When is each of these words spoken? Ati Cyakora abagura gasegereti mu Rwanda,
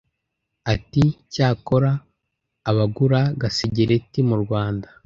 Ati 0.73 1.03
Cyakora 1.33 1.91
abagura 2.69 3.19
gasegereti 3.41 4.19
mu 4.29 4.35
Rwanda, 4.43 4.87